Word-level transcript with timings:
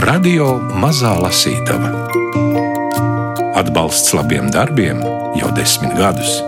Radio 0.00 0.54
Mazā 0.80 1.10
Lasītava. 1.20 1.90
Atbalsts 3.58 4.14
labiem 4.16 4.46
darbiem 4.48 5.02
jau 5.36 5.50
desmit 5.52 5.92
gadus. 5.98 6.38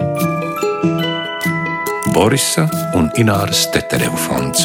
Borisa 2.15 2.65
un 2.97 3.11
Ināras 3.21 3.67
Tetereva 3.75 4.17
fonds. 4.17 4.65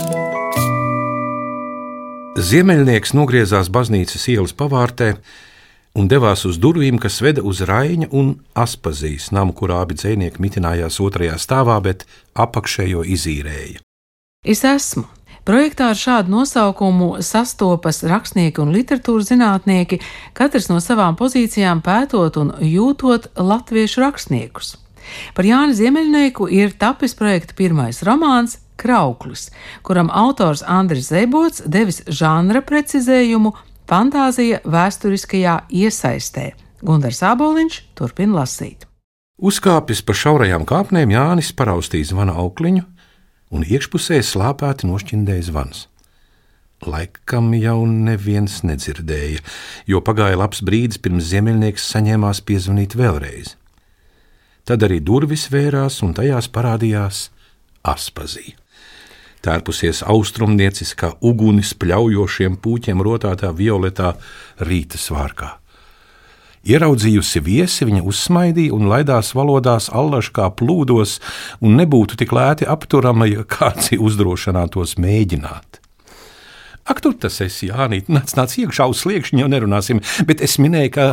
Ziemeļnieks 2.39 3.11
nogriezās 3.17 3.67
baznīcas 3.67 4.23
ielas 4.31 4.55
pavārtē 4.55 5.17
un 5.99 6.07
devās 6.07 6.45
uz 6.47 6.55
durvīm, 6.55 6.95
kas 6.95 7.19
veda 7.19 7.43
uz 7.43 7.65
Raina 7.67 8.07
un 8.15 8.37
Aspazijas 8.55 9.33
namu, 9.35 9.51
kurā 9.51 9.81
abi 9.83 9.99
dzinieki 9.99 10.39
mitinājās 10.39 11.01
otrajā 11.03 11.35
stāvā, 11.35 11.75
bet 11.83 12.07
apakšējo 12.39 13.03
izīrēja. 13.03 13.83
Es 14.47 14.63
esmu. 14.63 15.16
Projektā 15.47 15.93
ar 15.93 15.95
šādu 15.95 16.33
nosaukumu 16.33 17.21
sastopas 17.23 18.01
rakstnieki 18.03 18.59
un 18.59 18.73
literatūras 18.75 19.29
zinātnieki, 19.29 20.01
katrs 20.35 20.67
no 20.67 20.81
savām 20.83 21.15
pozīcijām 21.15 21.79
pētot 21.85 22.35
un 22.41 22.49
jūtot 22.59 23.29
latviešu 23.39 24.03
rakstniekus. 24.03 24.73
Par 25.37 25.47
Jāni 25.47 25.77
Ziemeļnieku 25.77 26.49
ir 26.51 26.75
tapis 26.75 27.15
projekta 27.15 27.55
pirmais 27.55 28.01
romāns 28.03 28.57
Krauklis, 28.75 29.47
kuram 29.87 30.11
autors 30.11 30.65
Andris 30.67 31.07
Zebots 31.13 31.63
devis 31.63 32.01
žanra 32.11 32.59
precizējumu 32.59 33.53
fantāzija 33.87 34.59
vēsturiskajā 34.67 35.61
iesaistē. 35.71 36.49
Gunārs 36.83 37.23
Aboliņš 37.23 37.79
turpina 37.95 38.41
lasīt. 38.41 38.83
Uzkāpis 39.39 40.03
pa 40.03 40.11
šaurajām 40.17 40.67
kāpnēm, 40.67 41.15
Jānis 41.15 41.55
paraustīja 41.55 42.11
zvana 42.11 42.35
aukliņu, 42.41 42.83
un 43.53 43.63
iekšpusē 43.67 44.19
slāpēti 44.23 44.89
nošķindēja 44.89 45.47
zvans. 45.49 45.85
Laikam 46.85 47.49
jau 47.57 47.79
neviens 47.89 48.59
nedzirdēja, 48.67 49.41
jo 49.89 50.03
pagāja 50.05 50.37
labs 50.37 50.61
brīdis 50.61 51.01
pirms 51.01 51.31
ziemeļnieks 51.31 51.87
saņēmās 51.95 52.43
piezvanīt 52.45 52.93
vēlreiz. 52.99 53.55
Tad 54.67 54.83
arī 54.85 54.99
durvis 55.01 55.47
vērās, 55.49 56.03
un 56.05 56.13
tajās 56.13 56.51
parādījās 56.53 57.27
Aspazija 57.87 58.59
tērpusies 59.47 60.01
austrumnieciskā 60.03 61.13
ugunis 61.23 61.73
pļaujošiem 61.79 62.57
pūķiem 62.63 63.03
rotātā 63.05 63.53
violetā 63.55 64.13
rīta 64.67 64.99
svārkā. 64.99 65.53
Ieraudzījusi 66.65 67.41
viesi, 67.45 67.85
viņa 67.87 68.01
uzsmaidīja 68.07 68.75
un 68.75 68.89
laidās 68.91 69.33
valodās 69.37 69.91
allaž 69.93 70.31
kā 70.35 70.49
plūdos, 70.49 71.19
un 71.61 71.77
nebūtu 71.79 72.17
tik 72.19 72.33
lēti 72.35 72.67
apturama, 72.67 73.29
ja 73.29 73.45
kāds 73.57 73.93
uzdrošinātos 73.97 74.97
mēģināt. 75.01 75.81
Ak, 76.87 77.01
tur 77.03 77.17
tas 77.19 77.41
esi, 77.43 77.67
Jānīt, 77.67 78.07
nāc, 78.07 78.31
nāc 78.37 78.53
iekšā 78.61 78.85
uz 78.87 79.01
sliekšņa, 79.03 79.41
jau 79.41 79.49
nerunāsim, 79.51 79.99
bet 80.27 80.39
es 80.45 80.55
minēju, 80.61 80.91
ka 80.95 81.07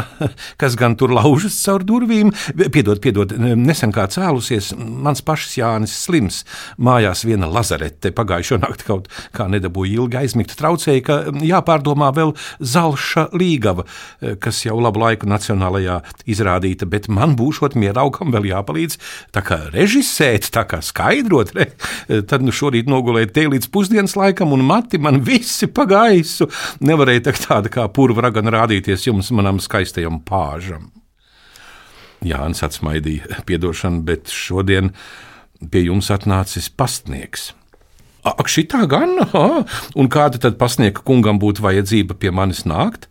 kas 0.61 0.77
gan 0.79 0.95
tur 0.99 1.11
laužas 1.15 1.57
caur 1.65 1.83
durvīm, 1.87 2.31
piedod, 2.71 3.01
piedod, 3.03 3.35
nesen 3.59 3.91
kā 3.95 4.07
cēlusies, 4.13 4.71
mans 4.79 5.25
pašs 5.27 5.57
Jānis 5.59 5.97
slims, 6.05 6.43
mājās 6.79 7.25
viena 7.27 7.49
lazarete 7.51 8.13
pagājušo 8.15 8.61
nakti 8.63 8.87
kaut 8.87 9.11
kā 9.35 9.49
nedabūja 9.51 9.99
ilgi 9.99 10.21
aizmigt, 10.21 10.55
traucēja, 10.59 11.03
ka 11.09 11.19
jāpārdomā 11.43 12.13
vēl 12.15 12.35
Zalša 12.63 13.29
līgava, 13.35 13.87
kas 14.43 14.63
jau 14.65 14.79
labu 14.79 15.03
laiku 15.03 15.29
nacionālajā 15.31 15.99
izrādīta, 16.31 16.87
bet 16.91 17.11
man 17.11 17.35
būšot 17.39 17.75
mieraugam 17.81 18.31
vēl 18.35 18.47
jāpalīdz, 18.53 18.99
tā 19.35 19.43
kā 19.43 19.59
režisēt, 19.75 20.53
tā 20.55 20.67
kā 20.71 20.79
skaidrot, 20.85 21.51
re, 21.59 21.71
tad 22.31 22.47
nu 22.47 22.55
šorīt 22.55 22.87
nogulēt 22.91 23.35
te 23.35 23.49
līdz 23.51 23.71
pusdienas 23.75 24.15
laikam 24.19 24.55
un 24.55 24.63
mati 24.67 25.03
man 25.03 25.23
visi 25.25 25.64
visi 25.65 25.73
pa 25.73 25.87
gaisu. 25.87 26.49
Nevarēja 26.81 27.33
tāda 27.33 27.71
kā 27.71 27.87
purva 27.89 28.29
ragana 28.29 28.51
rādīties 28.51 29.07
jums, 29.07 29.31
manam 29.33 29.61
skaistajam 29.61 30.21
pāžam. 30.25 30.91
Jānis 32.25 32.63
atsmaidīja, 32.65 33.45
piedošana, 33.47 34.03
bet 34.03 34.29
šodien 34.33 34.95
pie 35.71 35.87
jums 35.89 36.11
atnācis 36.11 36.71
pastnieks. 36.71 37.53
Ak, 38.25 38.49
šī 38.49 38.67
tā 38.73 38.87
gan, 38.89 39.19
aha, 39.21 39.65
un 39.95 40.09
kāda 40.09 40.41
tad 40.41 40.57
pasnieka 40.57 41.03
kungam 41.05 41.39
būtu 41.39 41.61
vajadzība 41.61 42.17
pie 42.17 42.31
manis 42.33 42.65
nākt? 42.65 43.11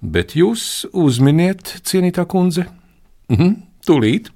Bet 0.00 0.34
jūs 0.36 0.86
uzminiet, 0.92 1.82
cienītā 1.84 2.24
kundze, 2.28 2.66
mhm, 3.28 3.60
tūlīt. 3.84 4.30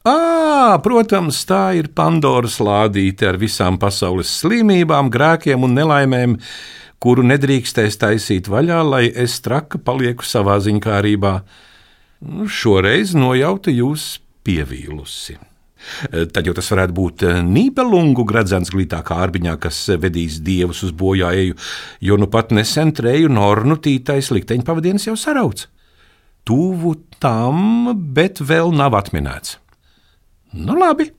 À, 0.00 0.80
protams, 0.80 1.42
tā 1.44 1.74
ir 1.76 1.90
Pandoras 1.92 2.54
lādīte 2.64 3.26
ar 3.28 3.36
visām 3.36 3.76
pasaules 3.76 4.30
slimībām, 4.40 5.10
grēkiem 5.12 5.66
un 5.66 5.76
nelaimēm, 5.76 6.38
kuru 7.04 7.26
nedrīkstēs 7.28 8.00
taisīt 8.00 8.48
vaļā, 8.48 8.80
lai 8.80 9.02
es 9.12 9.36
traka 9.44 9.76
palieku 9.76 10.24
savā 10.24 10.56
ziņkārībā. 10.64 11.34
Nu, 12.32 12.48
šoreiz 12.48 13.12
nojauta 13.12 13.76
jūs 13.76 14.16
pievīlusi. 14.40 15.36
Tad 16.08 16.48
jau 16.48 16.56
tas 16.56 16.72
varētu 16.72 16.96
būt 16.96 17.28
Nībelungu 17.44 18.24
gradzens 18.28 18.72
glītā 18.72 19.04
kārbiņā, 19.04 19.58
kas 19.60 19.84
vedīs 20.00 20.40
dievus 20.40 20.80
uz 20.88 20.96
bojāēju, 20.96 21.60
jo 22.00 22.20
nu 22.20 22.32
pat 22.32 22.56
nesen 22.56 22.96
treju 22.96 23.28
nornu 23.32 23.76
tītais 23.76 24.32
likteņpavadienis 24.32 25.10
jau 25.12 25.20
sarauts. 25.20 25.68
Tuvu 26.48 26.96
tam, 27.20 27.98
bet 28.16 28.40
vēl 28.40 28.72
nav 28.72 28.96
atminēts. 28.96 29.60
Nu, 30.52 30.74
labi. 30.74 31.10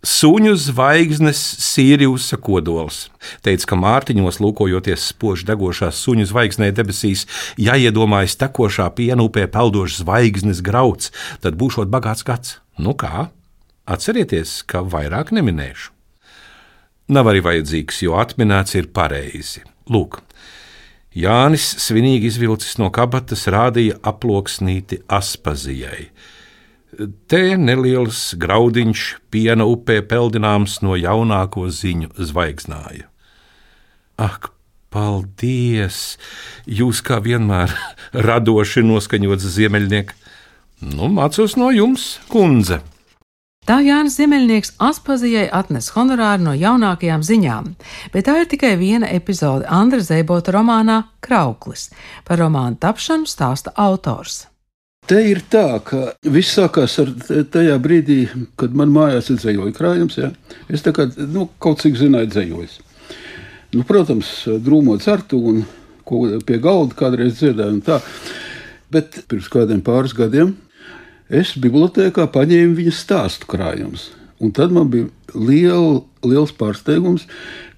Suņu 0.00 0.54
zvaigznes 0.56 1.40
Sīriusa 1.60 2.38
kodols. 2.40 3.10
Teica, 3.44 3.66
ka 3.68 3.76
Mārtiņos, 3.76 4.38
lūkojoties 4.40 5.10
spoži 5.10 5.44
degošās 5.50 5.98
suņu 6.00 6.24
zvaigznē 6.30 6.70
debesīs, 6.72 7.26
ja 7.60 7.76
iedomājas 7.76 8.38
tekošā 8.40 8.88
piena 8.96 9.26
upē 9.26 9.44
peldošs 9.52 10.00
zvaigznes 10.00 10.64
grauds, 10.64 11.12
tad 11.44 11.60
būšot 11.60 11.92
bagāts 11.92 12.24
gads. 12.24 12.56
Nu 12.80 12.96
kā? 12.96 13.28
Atcerieties, 13.84 14.62
ka 14.64 14.80
vairāk 14.80 15.34
neminēšu. 15.36 15.92
Nav 17.12 17.28
arī 17.28 17.44
vajadzīgs, 17.44 18.00
jo 18.06 18.16
atminēts 18.16 18.78
ir 18.80 18.88
pareizi. 18.96 19.66
Lūk, 19.90 20.22
Jānis 21.12 21.66
svinīgi 21.82 22.30
izvilcis 22.30 22.78
no 22.80 22.88
kabatas, 22.94 23.48
rādīja 23.50 24.00
aploksnīti 24.06 25.02
Aspazijai 25.10 26.06
Te 27.30 27.42
neliels 27.56 28.34
graudiņš 28.40 29.02
piena 29.30 29.66
upē 29.70 30.00
peldināms 30.10 30.80
no 30.82 30.96
jaunāko 30.98 31.68
ziņu 31.70 32.10
zvaigznāja. 32.18 33.06
Ak, 34.20 34.50
paldies! 34.90 36.18
Jūs 36.66 37.00
kā 37.06 37.20
vienmēr 37.22 37.72
radoši 38.28 38.82
noskaņots 38.84 39.46
ziemeļnieks. 39.56 40.16
Nu, 40.80 41.10
mācos 41.12 41.58
no 41.60 41.68
jums, 41.70 42.16
kundze! 42.32 42.80
Tā 43.68 43.76
Jānis 43.84 44.16
Ziemeļnieks 44.16 44.72
Aspazijai 44.82 45.44
atnes 45.54 45.92
honorāru 45.94 46.42
no 46.42 46.54
jaunākajām 46.56 47.22
ziņām, 47.22 47.68
bet 48.10 48.26
tā 48.26 48.40
ir 48.40 48.48
tikai 48.50 48.72
viena 48.80 49.06
epizode 49.14 49.68
Andra 49.68 50.00
Zēbota 50.02 50.56
romānā 50.56 51.02
Krauklis. 51.22 51.90
Par 52.24 52.40
romānu 52.40 52.80
tapšanu 52.80 53.28
stāsta 53.30 53.76
autors. 53.76 54.49
Te 55.10 55.18
ir 55.26 55.40
tā, 55.50 55.80
ka 55.82 56.12
viss 56.30 56.54
sākās 56.54 56.92
ar 57.02 57.08
tajā 57.50 57.74
brīdī, 57.82 58.20
kad 58.60 58.76
man 58.78 58.92
mājās 58.94 59.32
ir 59.32 59.40
dzējoļu 59.40 59.72
krājums. 59.74 60.20
Ja? 60.20 60.28
Es 60.70 60.84
kā, 60.86 61.08
nu, 61.26 61.48
kaut 61.58 61.82
cik 61.82 61.96
zināju 61.98 62.28
dzējojis. 62.30 62.76
Nu, 63.74 63.82
protams, 63.88 64.30
drūmot 64.62 65.02
certu 65.02 65.40
un 65.50 65.64
pie 66.46 66.60
galda 66.62 66.94
kādreiz 66.98 67.40
dziedāju. 67.40 67.98
Bet 68.94 69.18
pirms 69.30 69.50
kādiem 69.50 69.82
pāris 69.82 70.14
gadiem 70.14 70.54
es 71.26 71.56
bibliotekā 71.58 72.28
paņēmu 72.30 72.78
viņa 72.78 72.94
stāstu 72.94 73.50
krājumus. 73.50 74.12
Un 74.40 74.54
tad 74.56 74.72
man 74.72 74.88
bija 74.88 75.08
liel, 75.36 76.04
liels 76.24 76.52
pārsteigums, 76.56 77.26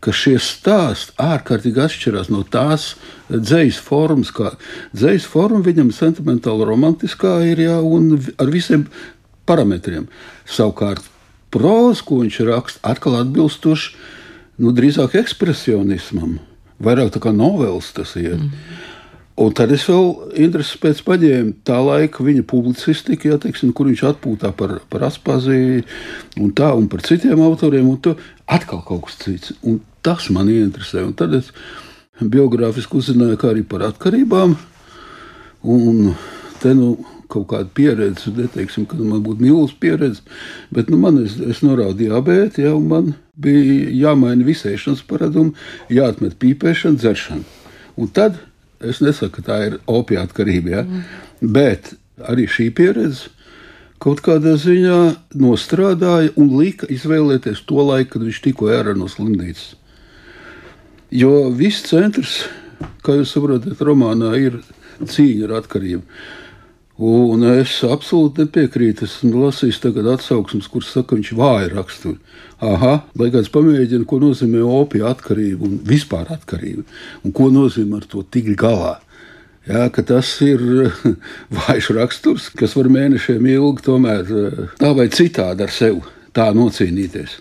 ka 0.03 0.15
šie 0.15 0.37
stāsti 0.43 1.15
ārkārtīgi 1.23 1.83
atšķirās 1.83 2.31
no 2.31 2.45
tās 2.47 2.93
dzīslas 3.31 3.81
formas. 3.83 4.31
Dzīslas 4.95 5.27
forma 5.31 5.63
viņam 5.67 5.91
sentimentāli 5.95 6.69
romantiskā 6.69 7.41
ir, 7.51 7.65
jā, 7.67 7.81
un 7.83 8.15
ar 8.39 8.55
visiem 8.55 8.87
parametriem. 9.51 10.07
Savukārt 10.47 11.07
proza, 11.53 12.07
ko 12.07 12.23
viņš 12.23 12.41
raksta, 12.49 12.83
atkal 12.95 13.19
atbilstoši 13.21 13.95
nu, 14.63 14.71
drīzāk 14.77 15.19
ekspresionismam, 15.19 16.39
vairāk 16.83 17.13
tā 17.15 17.23
kā 17.27 17.35
novēls 17.35 17.91
tas 17.97 18.15
ir. 18.21 18.39
Mm. 18.39 18.92
Un 19.41 19.55
tad 19.57 19.71
es 19.73 19.87
vēl 19.89 20.11
interesi 20.45 20.77
pēc 20.81 20.99
paņēmu 21.07 21.55
tā 21.65 21.79
laika 21.81 22.25
viņa 22.25 22.43
publicistiku, 22.49 23.31
ja, 23.31 23.39
teiksim, 23.41 23.71
kur 23.73 23.89
viņš 23.89 24.03
atpūtā 24.11 24.51
par, 24.57 24.75
par 24.93 25.07
Aspaziju 25.09 25.81
un 26.43 26.51
tā, 26.53 26.69
un 26.77 26.91
par 26.93 27.01
citiem 27.07 27.41
autoriem, 27.41 27.89
un 27.89 27.97
to 28.05 28.13
atkal 28.45 28.83
kaut 28.85 29.07
kas 29.07 29.17
cits. 29.23 29.55
Un 29.65 29.81
tas 30.05 30.29
man 30.35 30.51
interesē. 30.53 31.07
Un 31.07 31.17
tad 31.17 31.33
es 31.39 31.49
biogrāfiski 32.21 33.01
uzzināju 33.01 33.41
arī 33.49 33.65
par 33.65 33.87
atkarībām, 33.89 34.55
un 35.63 36.13
te 36.61 36.77
nu 36.77 36.93
kaut 37.33 37.49
kāda 37.49 37.71
pieredze, 37.73 38.31
neteiksim, 38.37 38.85
ka 38.85 38.99
man 39.01 39.23
būtu 39.25 39.41
mīlestības 39.41 39.81
pieredze, 39.81 40.39
bet 40.75 40.93
nu, 40.93 40.99
man 41.01 41.23
es, 41.23 41.39
es 41.41 41.63
norādīju 41.65 42.13
diabēti, 42.13 42.67
ja, 42.67 42.75
un 42.77 42.89
man 42.91 43.13
bija 43.41 43.89
jāmaina 44.03 44.45
visēšanas 44.45 45.01
paradumi, 45.09 45.57
jāatmet 45.89 46.37
pīpēšana, 46.43 47.01
dzeršana. 47.01 47.47
Un 47.97 48.13
tad 48.13 48.37
Es 48.89 49.03
nesaku, 49.05 49.39
ka 49.39 49.47
tā 49.47 49.59
ir 49.69 49.79
opiātkarība, 49.91 50.73
ja? 50.75 50.83
mm. 50.83 51.05
bet 51.55 51.95
arī 52.29 52.49
šī 52.51 52.71
pieredze 52.75 53.31
kaut 54.03 54.23
kādā 54.25 54.57
ziņā 54.59 54.99
nostrādāja 55.39 56.33
un 56.41 56.51
lika 56.59 56.89
izvēlēties 56.91 57.63
to 57.69 57.85
laiku, 57.87 58.17
kad 58.17 58.27
viņš 58.27 58.41
tikko 58.43 58.73
ārā 58.75 58.97
no 58.99 59.07
slimnīcas. 59.11 59.77
Jo 61.15 61.51
viss 61.55 61.85
centrs, 61.87 62.41
kā 63.07 63.15
jūs 63.19 63.35
saprotat, 63.37 63.79
romānā 63.85 64.33
ir 64.41 64.59
cīņa 64.99 65.47
ar 65.47 65.59
atkarību. 65.61 66.03
Un 67.03 67.43
es 67.49 67.81
absolūti 67.83 68.45
nepiekrītu. 68.45 69.09
Esmu 69.09 69.47
lasījis 69.47 69.81
tagad 69.83 70.07
atsauksmes, 70.13 70.69
kuras 70.71 70.93
saka, 70.93 71.11
ka 71.11 71.19
viņš 71.19 71.31
vāja 71.39 71.71
raksturu. 71.73 72.19
Aha, 72.63 72.93
lai 73.19 73.31
kāds 73.35 73.51
pamēģina, 73.51 74.07
ko 74.07 74.21
nozīmē 74.23 74.63
opija 74.63 75.11
atkarība 75.11 75.67
un 75.67 75.81
vispār 75.89 76.31
atkarība. 76.31 76.85
Un 77.27 77.35
ko 77.35 77.49
nozīmē 77.51 77.99
ar 77.99 78.07
to 78.13 78.23
tikt 78.23 78.55
galā. 78.61 79.01
Jā, 79.67 79.89
tas 79.95 80.31
ir 80.47 80.63
vājš 81.59 81.93
raksturs, 81.99 82.51
kas 82.59 82.77
var 82.79 82.91
mēnešiem 82.93 83.47
ilgi 83.57 83.87
tomēr 83.87 84.35
tā 84.79 84.91
vai 84.95 85.09
citādi 85.11 85.67
ar 85.67 85.75
sevi 85.75 86.03
tā 86.35 86.51
nocīnīties 86.55 87.41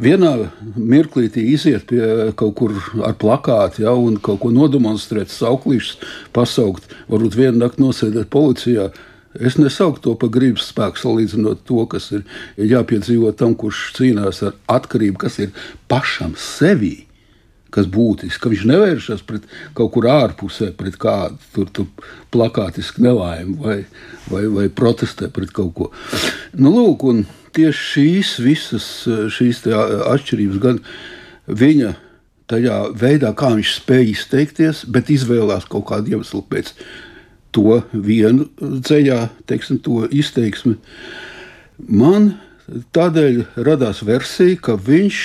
vienā 0.00 0.32
mirklītī 0.76 1.44
iziet 1.52 1.86
pie 1.90 2.32
kaut 2.38 2.56
kur 2.58 2.74
ar 3.04 3.16
plakātu, 3.20 3.84
ja, 3.84 3.94
un 3.94 4.18
kaut 4.22 4.40
ko 4.42 4.52
nodemonstrēt, 4.54 5.32
sauklīšus 5.32 5.98
pasaukt, 6.32 6.88
varbūt 7.12 7.38
vienu 7.38 7.62
nakti 7.62 7.84
nosēdēt 7.84 8.30
policijā. 8.32 8.90
Es 9.32 9.56
nesauktu 9.56 10.10
to 10.10 10.16
par 10.20 10.28
gribas 10.32 10.68
spēku, 10.68 11.00
salīdzinot 11.00 11.64
to, 11.68 11.86
kas 11.88 12.10
ir, 12.12 12.26
jāpiedzīvo 12.60 13.32
tam, 13.36 13.54
kurš 13.56 13.92
cīnās 13.96 14.42
ar 14.44 14.58
atkarību, 14.72 15.16
kas 15.24 15.40
ir 15.40 15.56
pašam 15.88 16.36
sevi. 16.36 17.06
Kas 17.72 17.86
būtiski, 17.88 18.36
ka 18.36 18.50
viņš 18.52 18.64
nevēršas 18.68 19.22
pret 19.24 19.46
kaut 19.72 19.94
kur 19.94 20.04
ārpusē, 20.12 20.74
pret 20.76 20.98
kādu 21.00 21.38
tur, 21.54 21.70
tur 21.72 22.10
plakātisku 22.28 23.00
nelaimi 23.00 23.54
vai, 23.56 23.76
vai, 24.28 24.42
vai 24.52 24.66
protestē 24.68 25.30
pret 25.32 25.54
kaut 25.56 25.70
ko. 25.78 25.88
Nu, 26.52 26.68
lūk, 26.68 27.06
un, 27.08 27.22
tieši 27.56 27.84
šīs 27.92 28.32
visas 28.42 28.86
šīs 29.34 29.62
atšķirības, 29.68 30.60
gan 30.62 30.80
viņa 31.46 31.92
tajā 32.52 32.78
veidā, 32.98 33.32
kā 33.36 33.52
viņš 33.56 33.76
spēja 33.78 34.10
izteikties, 34.12 34.84
bet 34.92 35.10
izvēlējās 35.12 35.68
kaut 35.72 35.86
kādu 35.90 36.14
iemeslu 36.14 36.42
pēc 36.50 36.72
to 37.52 37.80
vienu 37.92 38.48
ceļā, 38.58 39.26
teiksim, 39.48 39.80
to 39.84 40.06
izteiksmi. 40.08 40.78
Man 41.88 42.34
tādēļ 42.96 43.42
radās 43.68 44.02
versija, 44.06 44.60
ka 44.68 44.76
viņš 44.80 45.20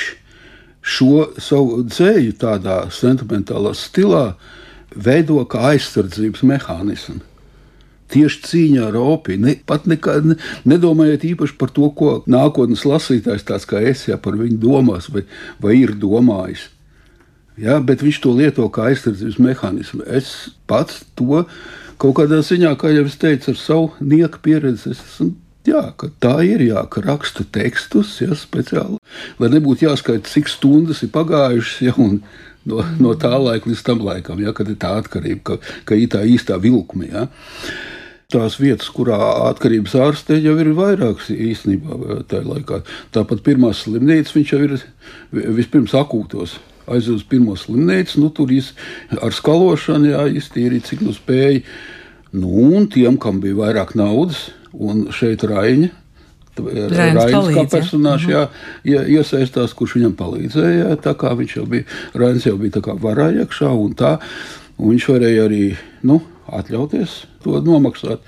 šo 0.88 1.28
savu 1.44 1.82
dzēju 1.88 2.36
tādā 2.40 2.82
sentimentālā 2.96 3.74
stilā 3.76 4.28
veido 4.96 5.42
kā 5.52 5.74
aizsardzības 5.74 6.46
mehānismu 6.48 7.20
tieši 8.14 8.42
cīņā 8.48 8.88
ar 8.90 8.98
opiju. 9.00 9.42
Ne, 9.44 9.56
pat 9.68 9.88
nekā, 9.90 10.20
ne, 10.26 10.38
nedomājiet 10.68 11.26
īpaši 11.34 11.58
par 11.60 11.74
to, 11.76 11.90
ko 11.98 12.14
nākotnes 12.30 12.86
lasītājs, 12.88 13.46
tāds 13.48 13.68
kā 13.70 13.82
es, 13.84 14.08
ja 14.10 14.20
par 14.22 14.38
viņu 14.40 14.60
domās 14.62 15.10
vai, 15.14 15.26
vai 15.64 15.78
ir 15.82 15.96
domājis. 16.00 16.70
Ja, 17.58 17.80
bet 17.82 18.04
viņš 18.06 18.22
to 18.22 18.36
lieto 18.38 18.68
kā 18.70 18.92
aizsardzības 18.92 19.40
mehānismu. 19.42 20.06
Es 20.06 20.52
pats 20.70 21.02
to 21.18 21.44
kaut 21.98 22.20
kādā 22.20 22.44
ziņā, 22.46 22.76
kā 22.78 22.94
jau 22.94 23.08
es 23.10 23.18
teicu, 23.18 23.54
ar 23.54 23.60
savu 23.60 23.88
nieku 23.98 24.44
pieredzi. 24.46 24.94
Esmu, 24.94 25.32
jā, 25.66 25.82
tā 26.22 26.36
ir, 26.46 26.62
jā, 26.70 26.86
ka 26.94 27.02
rakstu 27.02 27.48
tekstus 27.50 28.14
ja, 28.22 28.38
speciāli, 28.38 29.02
lai 29.42 29.50
nebūtu 29.56 29.88
jāskaita, 29.88 30.30
cik 30.30 30.54
stundas 30.54 31.02
ir 31.02 31.12
pagājušas. 31.18 31.82
Ja, 31.88 31.98
no, 32.70 32.86
no 33.02 33.18
tā 33.18 33.34
laika 33.42 33.72
līdz 33.72 33.84
tam 33.90 34.06
laikam, 34.06 34.46
ja, 34.46 34.54
kad 34.54 34.70
ir 34.70 34.78
tā 34.78 34.94
atkarība, 35.02 35.42
ka, 35.50 35.78
ka 35.90 35.98
ir 35.98 36.14
tā 36.14 36.22
īstā 36.30 36.62
vilkme. 36.62 37.10
Ja 37.10 37.26
tās 38.28 38.58
vietas, 38.60 38.90
kurā 38.92 39.18
atkarības 39.48 39.94
ārstē 40.04 40.36
jau 40.44 40.58
ir 40.60 40.74
vairākas 40.76 41.30
īstenībā 41.32 42.26
tajā 42.28 42.44
laikā. 42.44 42.82
Tāpat 43.16 43.40
pirmā 43.46 43.70
slimnīca 43.72 44.36
viņš 44.36 44.52
jau 44.52 44.60
ir 44.66 44.74
vispirms 45.56 45.96
akūtos. 45.96 46.58
Aizjūtas 46.88 47.22
uz 47.22 47.24
pirmo 47.32 47.56
slimnīcu, 47.60 48.20
nu, 48.20 48.28
tur 48.36 48.52
ar 49.24 49.36
skalošanu 49.36 50.12
jā, 50.12 50.26
iztīrīja, 50.42 50.90
cik 50.90 51.08
nu 51.08 51.16
spēja. 51.16 51.64
Nu, 52.36 52.52
un 52.76 52.92
tiem, 52.92 53.16
kam 53.16 53.40
bija 53.40 53.62
vairāk 53.62 53.96
naudas, 53.96 54.50
un 54.76 55.08
šeit 55.16 55.48
Raņa, 55.48 55.94
Rainis 56.58 57.52
kā 57.54 57.64
personāžs 57.70 58.28
jā, 58.28 58.48
jā, 58.88 59.08
iesaistās, 59.08 59.76
kurš 59.78 60.02
viņam 60.02 60.16
palīdzēja. 60.20 60.96
Tā 61.04 61.16
kā 61.16 61.32
viņš 61.38 61.60
jau 61.62 61.68
bija, 61.70 61.88
Rainis 62.18 62.48
jau 62.50 62.60
bija 62.60 62.98
varā 63.00 63.32
iekšā 63.40 63.72
un 63.72 63.94
tā, 63.96 64.18
un 64.76 64.98
viņš 64.98 65.14
varēja 65.16 65.46
arī, 65.48 65.68
nu, 66.08 66.20
atļauties 66.54 67.20
to 67.44 67.62
nomaksāt. 67.66 68.24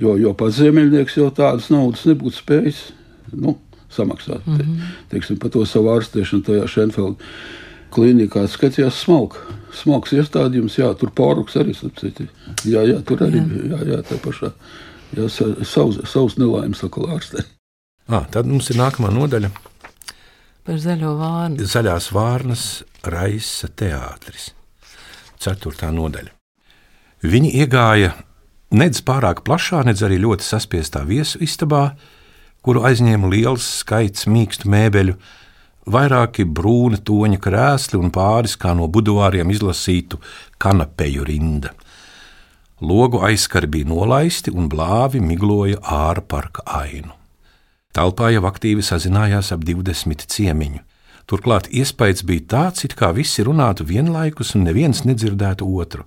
Jo, 0.00 0.16
jo 0.20 0.34
pats 0.34 0.58
ziemeļnieks 0.60 1.16
jau 1.20 1.30
tādas 1.34 1.70
naudas 1.70 2.06
nebūtu 2.08 2.40
spējis 2.40 2.84
nu, 3.32 3.58
samaksāt. 3.92 4.46
Mm 4.46 4.56
-hmm. 4.56 4.76
Te, 4.76 5.16
teiksim, 5.16 5.38
par 5.38 5.50
to 5.50 5.64
savu 5.66 5.92
ārstēšanu 5.94 6.46
tajā 6.46 6.68
Šenfeldā 6.68 7.30
klīnikā 7.94 8.44
skatījās 8.50 9.02
smalki. 9.04 9.40
Smalks 9.74 10.14
iestādījums, 10.16 10.78
jā, 10.78 10.90
tur 10.98 11.12
pāruks 11.14 11.56
arī 11.60 11.74
sapcīti. 11.76 12.28
Jā, 12.66 12.82
jā, 12.88 12.98
tur 13.06 13.22
arī 13.26 13.42
jā. 13.42 13.74
Jā, 13.74 13.80
jā, 13.92 14.00
tā 14.06 14.18
pašā. 14.22 14.52
Jā, 15.16 15.28
savs, 15.30 16.00
savs 16.10 16.38
nelaimes 16.38 16.82
atkal 16.86 17.10
ārstē. 17.16 17.44
À, 18.10 18.24
tad 18.30 18.46
mums 18.50 18.70
ir 18.70 18.80
nākamā 18.80 19.12
nodaļa. 19.14 19.52
Par 20.66 20.82
zaļo 20.82 21.14
vārnu. 21.18 21.70
Zaļās 21.70 22.10
vārnas 22.14 22.66
raisa 23.06 23.70
teātris. 23.70 24.50
Ceturtā 25.40 25.90
nodaļa. 25.94 26.39
Viņi 27.20 27.50
iegāja 27.60 28.14
nedz 28.72 29.02
pārāk 29.04 29.42
plašā, 29.44 29.82
nedz 29.84 30.00
arī 30.06 30.20
ļoti 30.22 30.46
saspiestā 30.46 31.02
viesu 31.04 31.40
istabā, 31.44 31.90
kuru 32.64 32.84
aizņēma 32.88 33.28
liels 33.28 33.66
skaits 33.82 34.24
mīkstu 34.24 34.70
mēbeļu, 34.72 35.16
vairāki 35.90 36.46
brūni 36.46 37.00
toņa 37.04 37.40
krēsli 37.44 38.00
un 38.00 38.08
pāris 38.14 38.56
kā 38.56 38.72
no 38.76 38.88
buduvāriem 38.88 39.52
izlasītu 39.52 40.20
kanapeju 40.60 41.26
rinda. 41.28 41.74
Logu 42.80 43.20
aizskari 43.20 43.68
bija 43.68 43.90
nolaisti 43.90 44.52
un 44.56 44.70
blāvi 44.72 45.20
migloja 45.20 45.80
ārā 45.84 46.24
parka 46.24 46.64
ainu. 46.64 47.12
Telpā 47.92 48.30
jau 48.32 48.46
aktīvi 48.48 48.84
sazinājās 48.86 49.50
ap 49.52 49.66
20 49.66 50.24
ciemiņu. 50.30 50.80
Turklāt 51.28 51.68
iespējas 51.68 52.24
bija 52.24 52.46
tāds, 52.54 52.84
it 52.86 52.96
kā 52.96 53.10
visi 53.12 53.44
runātu 53.44 53.84
vienlaikus 53.84 54.54
un 54.56 54.64
neviens 54.64 55.04
nedzirdētu 55.04 55.68
otru. 55.68 56.06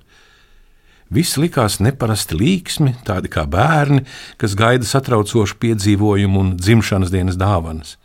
Viss 1.13 1.37
likās 1.37 1.77
neparasti 1.83 2.33
līksmi, 2.39 2.95
tādi 3.05 3.29
kā 3.29 3.43
bērni, 3.45 4.01
kas 4.41 4.55
gaida 4.57 4.87
satraucošu 4.87 5.59
piedzīvojumu 5.61 6.39
un 6.41 6.55
dzimšanas 6.57 7.11
dienas 7.13 7.37
dāvanas. 7.37 7.99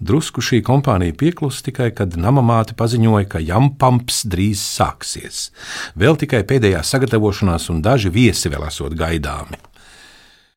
Drusku 0.00 0.40
šī 0.44 0.62
kompānija 0.64 1.12
pieklusa 1.16 1.64
tikai, 1.66 1.90
kad 1.96 2.14
namamāte 2.16 2.72
paziņoja, 2.76 3.26
ka 3.28 3.40
jampamps 3.44 4.22
drīz 4.32 4.60
sāksies. 4.64 5.50
Vēl 5.96 6.16
tikai 6.20 6.40
pēdējā 6.48 6.80
sagatavošanās 6.88 7.68
un 7.72 7.82
daži 7.84 8.12
viesi 8.12 8.52
vēl 8.52 8.64
esot 8.68 8.96
gaidāmi. 8.96 9.60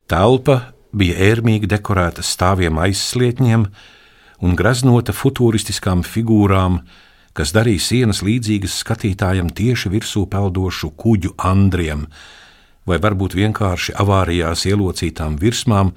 Telpa 0.08 0.60
bija 0.96 1.16
ērmīgi 1.30 1.68
dekorēta 1.68 2.24
stāviem 2.24 2.80
aizslietņiem 2.80 3.66
un 4.44 4.56
graznota 4.56 5.12
futūristiskām 5.16 6.04
figūrām, 6.08 6.80
kas 7.34 7.52
darīja 7.54 7.82
sienas 7.82 8.22
līdzīgas 8.24 8.78
skatītājam 8.84 9.50
tieši 9.50 9.90
virsū 9.92 10.24
peldošu 10.30 10.92
kuģu 10.98 11.34
andriem, 11.50 12.06
vai 12.86 12.98
varbūt 13.02 13.34
vienkārši 13.38 13.96
avārijās 14.00 14.66
ielocītām 14.70 15.38
virsmām, 15.40 15.92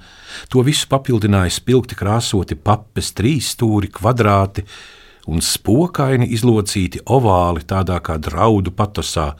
to 0.50 0.64
visu 0.66 0.88
papildināja 0.90 1.52
spilgti 1.54 1.98
krāsoti 1.98 2.58
papes, 2.58 3.12
trīs 3.14 3.52
stūri, 3.54 3.90
kvadrāti 3.92 4.64
un 5.28 5.44
spokaini 5.44 6.30
izlocīti 6.34 7.04
ovāli 7.06 7.66
tādā 7.68 8.00
kā 8.02 8.16
draudu 8.18 8.72
patosā, 8.74 9.34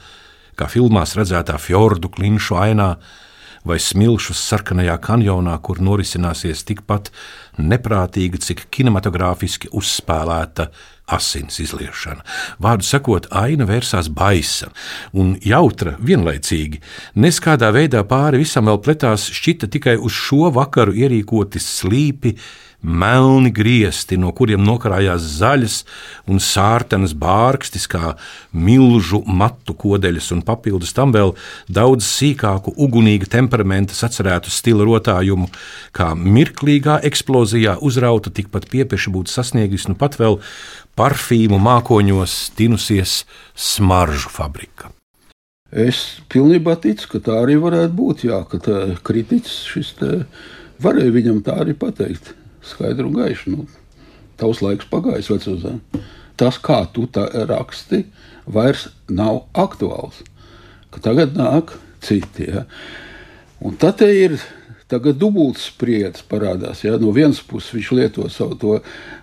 kā 0.59 0.69
filmās 0.71 1.17
redzētā 1.19 1.57
fjordu 1.63 2.13
klinšu 2.13 2.61
ainā, 2.61 2.93
vai 3.69 3.79
smilšus 3.83 4.41
sarkanajā 4.51 4.97
kanjonā, 5.05 5.57
kur 5.63 5.83
norisināsies 5.85 6.65
tikpat 6.69 7.11
neprātīga, 7.59 8.41
cik 8.43 8.67
kinematogrāfiski 8.75 9.71
uzspēlēta 9.77 10.71
asins 11.09 11.59
izliešana. 11.63 12.25
Vārdu 12.63 12.85
sakot, 12.85 13.29
aina 13.33 13.67
vērsās 13.69 14.11
baisa 14.13 14.69
un 15.17 15.37
jautra 15.45 15.97
vienlaicīgi. 16.05 16.83
Neskādā 17.21 17.71
veidā 17.75 18.05
pāri 18.09 18.43
visam 18.43 18.69
vēl 18.69 18.81
pletās 18.85 19.29
šķita 19.33 19.71
tikai 19.73 19.97
uz 19.97 20.17
šo 20.17 20.53
vakaru 20.55 20.97
ierīkoti 20.97 21.63
slīpi, 21.63 22.35
melni 22.81 23.51
griesti, 23.51 24.17
no 24.21 24.31
kuriem 24.37 24.63
nokrājās 24.63 25.25
zaļas 25.39 25.79
un 26.31 26.39
sārtenas 26.43 27.15
bārkstis, 27.19 27.89
kā 27.91 28.15
milzu 28.55 29.23
matu 29.27 29.75
kodeļas, 29.75 30.31
un 30.37 30.45
papildus 30.47 30.95
tam 30.95 31.13
vēl 31.15 31.35
daudz 31.67 32.07
sīkāku, 32.07 32.77
ugunīga 32.79 33.27
temperamenta 33.33 33.97
sacerētu 33.99 34.53
stila 34.55 34.87
rotājumu, 34.87 35.51
kā 35.93 36.13
mirklīgā 36.15 37.01
eksplozijā 37.09 37.79
uzrauta 37.83 38.31
tikpat 38.31 38.69
piepieši 38.71 39.15
būtu 39.15 39.35
sasniegusi 39.35 39.91
nu 39.91 39.99
pat 39.99 40.21
vēl 40.21 40.39
parfīmu 40.99 41.59
mākoņos 41.63 42.39
tinusies 42.59 43.25
smaržu 43.55 44.31
fabrika. 44.31 44.93
Es 45.69 46.23
pilnībā 46.33 46.79
ticu, 46.81 47.11
ka 47.13 47.19
tā 47.27 47.43
arī 47.43 47.59
varētu 47.61 47.93
būt. 47.93 48.25
Jā, 48.25 48.41
ka 48.49 48.57
kritiķis 49.05 49.57
šis 49.69 49.91
varēja 50.81 51.13
viņam 51.13 51.43
tā 51.45 51.59
arī 51.61 51.75
pateikt. 51.77 52.33
Skaidru 52.69 53.11
un 53.11 53.19
gaišu. 53.19 53.55
Nu, 53.55 53.67
tavs 54.41 54.63
laiks 54.65 54.89
pagājis, 54.91 55.31
vecuzā. 55.33 55.77
Tas, 56.39 56.59
kā 56.63 56.85
tu 56.95 57.09
tā 57.11 57.27
raksti, 57.49 58.05
vairs 58.47 58.89
nav 59.11 59.45
aktuāls. 59.59 60.23
Ka 60.95 61.03
tagad 61.05 61.35
nāk 61.37 61.75
citi. 62.05 62.47
Ja? 62.53 62.65
Un 63.59 63.75
tad 63.81 64.05
ir 64.07 64.39
tagad 64.89 65.19
dubultas 65.21 65.67
spriedzes 65.69 66.25
parādās. 66.29 66.85
Ja? 66.87 66.97
No 67.01 67.13
vienas 67.17 67.43
puses 67.45 67.75
viņš 67.75 67.91
lieto 67.99 68.29
savu 68.33 68.79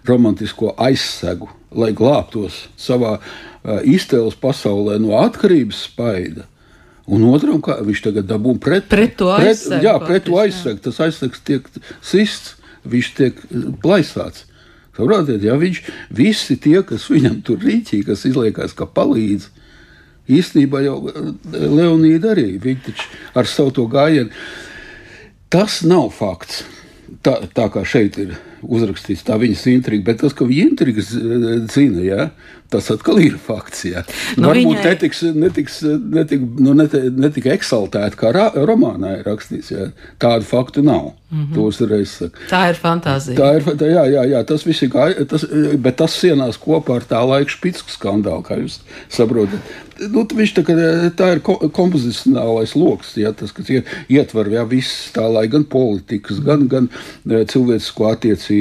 romantisko 0.05 0.75
aizsegu, 0.77 1.49
lai 1.75 1.93
glābtos 1.95 2.65
savā 2.79 3.15
uh, 3.17 3.79
iztēles 3.87 4.37
pasaulē 4.39 4.99
no 5.01 5.15
atkarības 5.23 5.85
spaida. 5.87 6.45
Un 7.05 7.21
otram, 7.29 7.59
kā 7.61 7.77
viņš 7.85 8.01
tagad 8.07 8.29
dabūja 8.29 8.61
pret, 8.65 8.85
pret 8.89 9.17
to 9.19 9.29
aizsegu. 9.33 9.83
Jā, 9.85 9.93
pret 10.01 10.25
to 10.25 10.39
aizsegu. 10.41 10.81
Tas 10.87 11.01
aizsegs 11.05 11.41
tiek 11.45 11.67
sists, 12.01 12.55
viņš 12.89 13.09
tiek 13.17 13.41
plaisāts. 13.83 14.45
Saprotiet, 14.95 15.43
ja 15.43 15.57
viņš 15.59 15.81
visi 16.15 16.55
tie, 16.61 16.79
kas 16.87 17.09
viņam 17.11 17.41
tur 17.43 17.59
rīķī, 17.59 18.05
kas 18.07 18.23
izliekas, 18.29 18.71
ka 18.77 18.87
palīdz, 18.87 19.49
īstenībā 20.31 20.79
jau 20.85 21.01
Leonīda 21.51 22.31
arī, 22.31 22.53
viņi 22.63 22.85
taču 22.85 23.09
ar 23.35 23.49
savu 23.49 23.75
to 23.75 23.89
gājienu 23.91 24.31
Tas 25.49 25.81
nav 25.85 26.09
fakts. 26.11 26.63
Tā, 27.23 27.37
tā 27.55 27.69
kā 27.71 27.85
šeit 27.87 28.17
ir 28.19 28.33
uzrakstīts, 28.67 29.25
tā 29.27 29.37
viņas 29.41 29.65
intriga, 29.73 30.07
bet 30.11 30.21
tas, 30.23 30.35
ka 30.35 30.47
viņa 30.49 30.69
intrigas 30.69 31.11
zina, 31.73 32.03
ja, 32.05 32.29
tas 32.69 32.89
atkal 32.91 33.19
ir 33.21 33.37
fakts. 33.41 33.85
Ja. 33.87 34.03
Nu, 34.39 34.49
Varbūt 34.49 34.79
viņai... 34.79 34.85
netiks, 34.89 35.21
netiks, 35.35 35.77
netik, 35.85 36.45
nu, 36.59 36.73
netik, 36.77 37.07
netik 37.13 37.49
eksaltēta, 37.53 38.17
kā 38.19 38.33
ra, 38.35 38.47
romānā 38.67 39.19
ir 39.19 39.29
rakstīts. 39.29 39.71
Ja. 39.73 39.89
Tādu 40.21 40.47
faktu 40.49 40.83
nav. 40.85 41.13
Mm 41.31 41.41
-hmm. 41.41 41.53
Tā 42.49 42.69
ir 42.69 42.77
fantāzija. 42.79 43.37
Tā 43.37 43.55
ir, 43.57 43.63
tā, 43.63 43.87
jā, 43.89 44.03
jā, 44.13 44.23
jā, 44.29 44.43
tas 44.45 44.65
viss 44.65 44.83
ir 44.83 44.89
kā, 44.89 45.25
tas, 45.27 45.45
bet 45.77 45.95
tas 45.95 46.13
sienās 46.13 46.57
kopā 46.57 46.95
ar 46.95 47.01
tā 47.01 47.21
laika 47.27 47.49
špicku 47.49 47.89
skandālu, 47.89 48.43
kā 48.43 48.59
jūs 48.61 48.79
saprotat. 49.09 49.59
Nu, 50.11 50.25
tā, 50.27 50.63
tā 51.15 51.31
ir 51.33 51.41
kompozicionālais 51.71 52.75
lokus, 52.75 53.17
ja, 53.17 53.31
tas, 53.31 53.51
kas 53.51 53.65
ietver 54.09 54.51
ja, 54.51 54.63
visu 54.63 55.11
tā 55.13 55.23
laika 55.31 55.51
gan 55.57 55.63
politikas, 55.63 56.39
gan, 56.39 56.67
gan 56.67 56.89
cilvēcisko 57.25 58.11
attiecību 58.11 58.54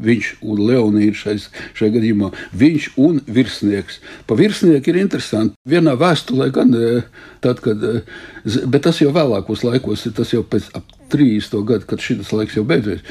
viņš 0.00 0.30
un 0.48 0.62
Leonīds 0.68 1.24
šais, 1.24 1.48
šajā 1.76 1.94
gadījumā, 1.98 2.30
viņš 2.56 2.88
un 3.00 3.20
virsnieks. 3.28 4.00
Pa 4.28 4.38
virsnieku 4.38 4.92
ir 4.92 5.00
interesanti. 5.02 5.56
Vienā 5.68 5.96
vēstulē, 6.00 6.48
gan 6.54 6.72
e, 6.76 7.02
tad, 7.44 7.60
kad, 7.64 7.84
e, 7.84 8.64
bet 8.70 8.86
tas 8.88 9.02
jau 9.02 9.12
vēlākos 9.16 9.66
laikos, 9.66 10.08
tas 10.16 10.32
jau 10.32 10.42
pēc 10.46 10.72
ap 10.78 10.96
30 11.12 11.64
gadu, 11.68 11.88
kad 11.90 12.02
šis 12.04 12.32
laiks 12.36 12.56
jau 12.56 12.66
beidzies 12.66 13.04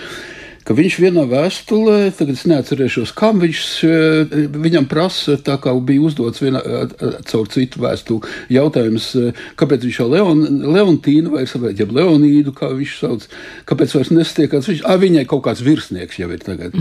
ka 0.70 0.76
viņš 0.78 0.96
vienā 1.02 1.24
vēstulē, 1.26 2.12
tagad 2.14 2.38
es 2.38 2.46
neatcerēšos, 2.46 3.16
kam 3.18 3.40
viņš 3.42 3.62
eh, 3.88 4.34
viņam 4.54 4.86
prasa, 4.92 5.40
tā 5.42 5.56
kā 5.62 5.74
bija 5.82 6.04
uzdots 6.06 6.44
vienā, 6.44 6.62
eh, 6.62 7.16
caur 7.32 7.50
citu 7.50 7.82
vēstuli 7.82 8.30
jautājums, 8.54 9.08
eh, 9.18 9.40
kāpēc 9.58 9.88
viņš 9.88 9.98
jau 10.04 10.10
Leon, 10.14 10.44
Leontīnu 10.76 11.34
vai 11.34 11.48
saprāt, 11.50 11.82
jeb 11.82 11.96
Leonīdu, 11.98 12.54
kā 12.54 12.70
viņš 12.76 12.94
sauc, 13.02 13.26
kāpēc 13.66 13.98
vairs 13.98 14.14
nestiekās, 14.14 14.70
viņš, 14.70 14.86
a, 14.86 15.00
viņai 15.02 15.26
kaut 15.32 15.48
kāds 15.50 15.66
virsnieks 15.66 16.22
jau 16.22 16.30
ir 16.30 16.46
tagad. 16.46 16.78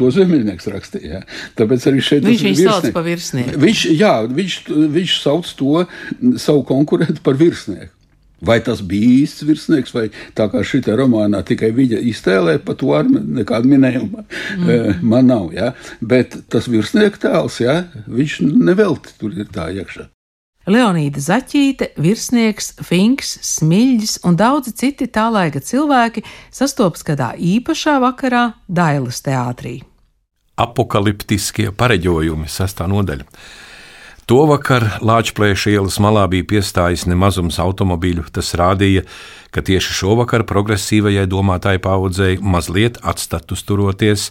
To 0.00 0.08
zemnieks 0.08 0.64
rakstīja. 0.72 1.26
Tāpēc 1.60 1.84
arī 1.90 2.00
šeit 2.00 2.24
viņš 2.24 2.44
viņu 2.46 2.64
sauc 2.64 2.86
par 2.94 3.04
virsnieku. 3.04 3.60
Viņš, 3.60 3.86
jā, 4.00 4.14
viņš, 4.32 4.54
viņš 4.96 5.16
sauc 5.20 5.50
to 5.58 5.84
savu 6.40 6.64
konkurentu 6.64 7.20
par 7.26 7.36
virsnieku. 7.36 7.92
Vai 8.40 8.58
tas 8.64 8.80
bija 8.80 9.24
īsts 9.24 9.44
virsnieks, 9.44 9.92
vai 9.96 10.06
tā 10.36 10.46
kā 10.52 10.62
šī 10.64 10.82
romānā 10.96 11.42
tikai 11.46 11.72
viņa 11.76 12.00
iztēlē, 12.12 12.58
par 12.64 12.78
to 12.80 12.94
ar 12.96 13.08
nekādu 13.10 13.68
minējumu 13.68 14.24
mm. 14.24 15.02
man 15.02 15.28
nav. 15.28 15.50
Ja? 15.56 15.74
Bet 16.00 16.38
tas 16.52 16.70
virsnieka 16.72 17.26
tēls, 17.26 17.60
ja? 17.60 17.82
viņš 18.08 18.40
nevelti 18.48 19.14
tur 19.20 19.36
ir 19.36 19.52
tā 19.52 19.68
iekšā. 19.76 20.08
Leonīda 20.70 21.22
Zaķīte, 21.24 21.94
virsnieks, 21.98 22.74
Finks, 22.84 23.38
Smilģis 23.48 24.18
un 24.28 24.36
daudzi 24.36 24.74
citi 24.76 25.08
tā 25.08 25.30
laika 25.32 25.62
cilvēki 25.64 26.22
sastopas 26.52 27.02
kādā 27.06 27.32
īpašā 27.34 27.96
vakarā 28.02 28.44
Dailas 28.68 29.22
teātrī. 29.24 29.78
Apokaliptiskie 30.60 31.70
pareģojumi, 31.72 32.44
sastā 32.52 32.84
nodaļa. 32.92 33.24
To 34.30 34.44
vakar 34.46 34.84
Lāčplēša 35.02 35.72
ielas 35.72 35.96
malā 35.98 36.22
bija 36.30 36.44
piestājis 36.52 37.02
nemazums 37.10 37.56
automobīļu. 37.58 38.28
Tas 38.30 38.52
rādīja, 38.54 39.02
ka 39.50 39.64
tieši 39.66 39.96
šovakar 39.98 40.44
progresīvajai 40.46 41.24
domātāji 41.26 41.80
paudzei 41.82 42.36
mazliet 42.38 43.00
atstatus 43.02 43.66
turoties. 43.66 44.28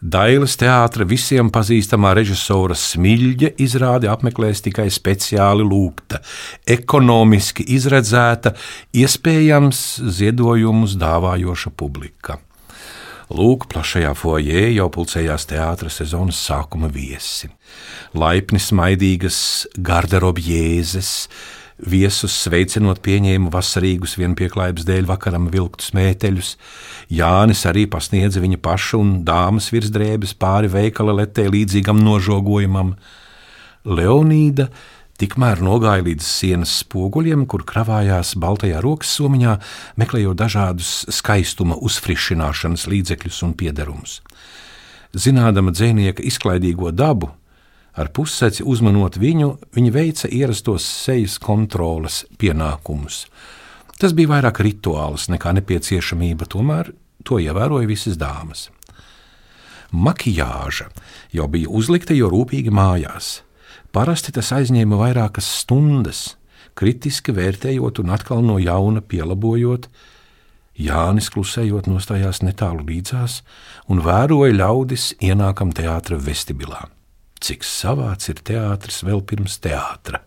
Dailes 0.00 0.56
teātra 0.56 1.04
visiem 1.04 1.50
pazīstamā 1.52 2.14
režisora 2.16 2.72
Smilģe 2.72 3.52
izrādi 3.60 4.08
apmeklēs 4.08 4.64
tikai 4.64 4.88
speciāli 4.88 5.68
lūgta, 5.68 6.22
ekonomiski 6.64 7.68
izredzēta, 7.76 8.56
iespējams 8.96 9.84
ziedojumus 10.08 10.96
dāvājoša 11.04 11.76
publika. 11.76 12.40
Lūk, 13.32 13.64
plašajā 13.72 14.10
foijē 14.20 14.66
jau 14.74 14.90
pulcējās 14.92 15.46
teātras 15.48 15.96
sezonas 16.00 16.36
sākuma 16.44 16.90
viesi. 16.92 17.48
Laipni 18.12 18.60
smaidīgas 18.60 19.38
garderobjēzes, 19.80 21.12
viesus 21.80 22.36
sveicinot 22.44 23.00
pieņēma 23.04 23.50
vasarīgus 23.54 24.18
vienpieklājības 24.20 24.86
dēļ 24.86 25.08
vakaram 25.08 25.48
vilktus 25.52 25.94
mēteļus, 25.96 26.54
Jānis 27.16 27.64
arī 27.68 27.86
pasniedza 27.90 28.42
viņa 28.44 28.60
paša 28.62 29.00
un 29.00 29.16
dāmas 29.26 29.70
virsdrēbes 29.72 30.36
pāri 30.40 30.70
veikala 30.72 31.16
letē 31.22 31.48
līdzīgam 31.48 32.04
nožogojumam. 32.04 32.94
Leonīda 33.84 34.68
Tikmēr 35.14 35.60
nogāja 35.62 36.02
līdz 36.02 36.26
sienas 36.26 36.72
spoguļiem, 36.80 37.44
kur 37.46 37.62
kravājās 37.62 38.32
baltajā 38.42 38.80
rokas 38.82 39.12
somiņā, 39.14 39.52
meklējot 40.00 40.40
dažādus 40.40 41.04
skaistuma 41.14 41.76
uzfrišināšanas 41.78 42.88
līdzekļus 42.90 43.38
un 43.46 43.52
piederumus. 43.54 44.16
Zinādama 45.14 45.70
dzinieka 45.70 46.24
izklaidīgo 46.26 46.90
dabu, 46.90 47.30
ar 47.94 48.10
pusseci 48.10 48.66
uzmanot 48.66 49.14
viņu, 49.22 49.52
viņa 49.78 49.94
veica 49.94 50.32
ierastos 50.34 50.82
sejas 50.82 51.38
kontroles 51.38 52.24
pienākumus. 52.34 53.28
Tas 53.94 54.18
bija 54.18 54.32
vairāk 54.34 54.58
rituāls 54.66 55.28
nekā 55.30 55.54
nepieciešamība, 55.60 56.50
tomēr 56.50 56.90
to 57.22 57.38
ievēroja 57.38 57.86
visas 57.86 58.18
dāmas. 58.18 58.66
Makijāža 59.94 60.90
jau 61.30 61.46
bija 61.46 61.70
uzlikta 61.70 62.18
jau 62.18 62.34
rūpīgi 62.34 62.74
mājās 62.74 63.43
Parasti 63.94 64.32
tas 64.34 64.48
aizņēma 64.56 64.96
vairākas 64.98 65.46
stundas, 65.60 66.32
kritiski 66.74 67.30
vērtējot 67.36 68.00
un 68.02 68.10
atkal 68.16 68.42
no 68.42 68.56
jauna 68.58 68.98
pielabojot. 68.98 69.86
Jānis 70.74 71.28
klusējot 71.30 71.86
nostājās 71.86 72.42
netālu 72.42 72.82
līdzās 72.88 73.44
un 73.86 74.02
vēroja 74.02 74.56
ļaudis 74.58 75.12
ienākam 75.22 75.70
teātra 75.70 76.18
vestibilā. 76.18 76.88
Cik 77.38 77.62
savāds 77.62 78.32
ir 78.32 78.42
teātris 78.42 79.04
vēl 79.06 79.22
pirms 79.22 79.60
teātra. 79.62 80.24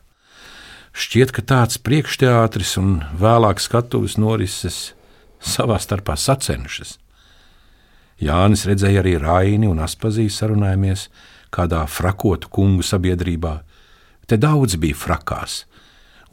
Šķiet, 0.96 1.36
ka 1.36 1.44
tāds 1.44 1.82
priekšteātris 1.84 2.78
un 2.80 3.02
vēlāk 3.20 3.60
skatuves 3.60 4.16
norises 4.16 4.94
savā 5.44 5.76
starpā 5.84 6.16
sacenšas. 6.16 6.96
Jānis 8.24 8.64
redzēja 8.66 9.04
arī 9.04 9.18
Raini 9.22 9.68
un 9.68 9.84
Aspazīju 9.84 10.32
sarunājamies, 10.34 11.10
kādā 11.54 11.84
frakotu 11.88 12.50
kungu 12.52 12.86
sabiedrībā. 12.86 13.60
Te 14.28 14.38
daudz 14.38 14.76
bija 14.76 14.98
frakās, 14.98 15.66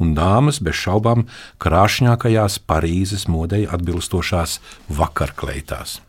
un 0.02 0.14
dāmas 0.16 0.60
bez 0.64 0.78
šaubām 0.82 1.26
krāšņākajās 1.62 2.58
Parīzes 2.66 3.28
modei 3.30 3.64
atbilstošās 3.70 4.58
vakarkleitās. 4.90 6.00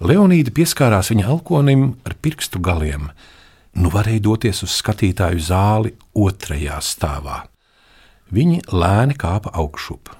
Leonīda 0.00 0.52
pieskārās 0.52 1.10
viņa 1.12 1.28
alkonim 1.32 1.88
ar 2.04 2.16
pirkstu 2.20 2.60
galiem, 2.60 3.08
nu 3.76 3.92
varēja 3.92 4.24
doties 4.28 4.62
uz 4.64 4.76
skatītāju 4.80 5.40
zāli 5.40 5.92
otrajā 6.16 6.80
stāvā. 6.84 7.44
Viņi 8.32 8.62
lēni 8.72 9.16
kāpa 9.16 9.52
augšup. 9.54 10.10